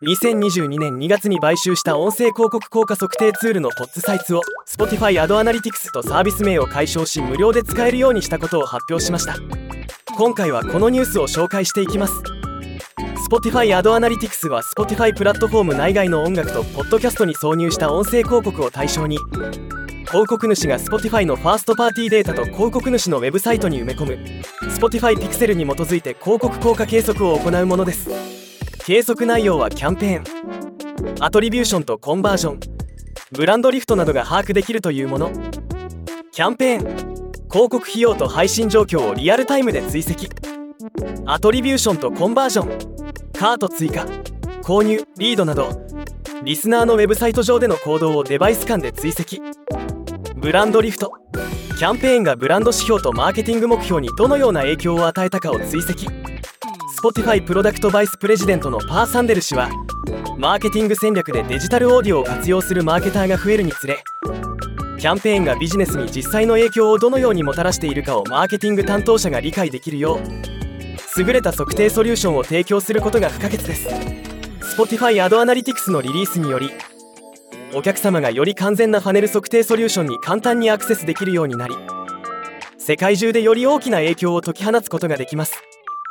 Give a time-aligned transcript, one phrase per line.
[0.00, 9.34] 2022年2月に買収した音声広告効果測定ツールのポッツサイツを Spotify アドアナリティクスとサービス名を解消し無料で使えるようにしたことを発表しました。
[10.16, 12.14] 今回はこのニュースを紹介していきます。
[13.28, 19.18] Spotify アドアナリティクスは Spotify プラットフォーム内外の音楽とポッドキャストに挿入した音声広告を対象に
[20.06, 24.12] 広告主が Spotify のファーストパーティーデータと広告主のウェブサイトに埋め込む。
[24.70, 28.37] Spotify Pixel に基づいて広告効果計測を行うものです。
[28.88, 30.20] 計測内容はキャンペー
[31.20, 31.22] ン。
[31.22, 32.60] アトリビューションとコンバージョン。
[33.32, 35.30] ブランドリフトなどが把握できるというもの。
[36.32, 36.80] キャンペーン。
[37.50, 40.28] 広告費用と配信状況をリアルタイムで追跡。
[41.26, 43.32] アトリビューションとコンバージョン。
[43.34, 44.06] カート追加。
[44.62, 45.68] 購入リードなど。
[46.42, 49.36] リスナーのウェブサイト上での行動をデバイス間で追跡。
[50.34, 51.12] ブランドリフト。
[51.78, 56.37] キャンペーンがブランド指標とマーケティング目標にどのような影響を与えたかを追跡。
[57.00, 59.70] Spotify プロダクトバイスプレジデントのパー・サンデル氏は
[60.36, 64.02] マーケティング戦略でデジタルオーディオを活用するマーケターが増えるにつれ
[64.98, 73.88] キャンペーンがビジネスに実際の影響をどのようにもたらしているかをマーケティング担当者が理解できるよう優れた測定ソリューションを提供することが不可欠です。
[74.76, 76.70] Spotify アドアナリティクスのリリースにより
[77.74, 81.76] お客様がより完全なパネル測定ソリューションに簡単にアクセスできるようになり
[82.76, 85.62] 世界中でより大きな影響を解き放つことができます。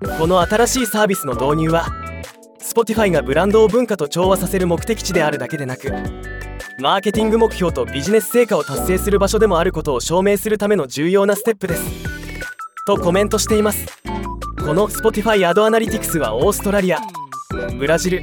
[0.00, 1.86] この新しいサービスの導入は
[2.60, 5.92] Spotify がブランドを文化と調和させる目的地であるだけでなく
[6.80, 11.82] マーケティング目標とビジネス成果を達成する場所でもあることを証明するための重要なステップです。
[12.86, 13.86] とコメントしています。
[14.64, 17.00] この Spotify アドアナリティクスはオーストラリア
[17.76, 18.22] ブラジル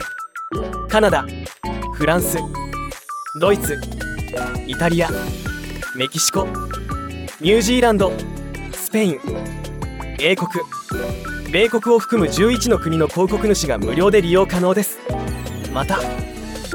[0.88, 1.26] カナダ
[1.94, 2.38] フランス
[3.42, 3.78] ドイツ
[4.68, 5.10] イタリア
[5.98, 8.14] メキシコニュージーランド
[8.72, 9.20] スペイン
[10.20, 10.50] 英国。
[11.52, 15.00] 米国を含む11の国の広告主が無料で利用可能です。
[15.74, 16.00] また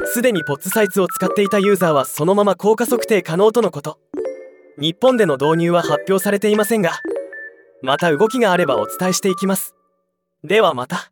[0.05, 3.99] すでにポッツサイツを使っていたユーザーはそのまま効果測定可能とのこと。
[4.77, 7.01] 日本での導入は発表されていませんが
[7.81, 9.75] また動きがあればお伝えしていきます。
[10.43, 11.11] ではまた。